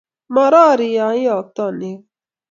[0.33, 2.03] Morori ya iyoki nego